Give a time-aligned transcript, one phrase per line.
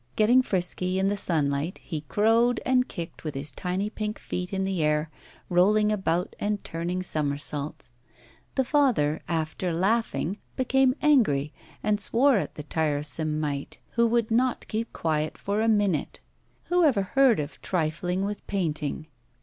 [0.15, 4.63] Getting frisky, in the sunlight, he crowed and kicked with his tiny pink feet in
[4.63, 5.11] the air,
[5.47, 7.91] rolling about and turning somersaults.
[8.55, 11.53] The father, after laughing, became angry,
[11.83, 16.19] and swore at the tiresome mite, who would not keep quiet for a minute.
[16.69, 19.05] Who ever heard of trifling with painting?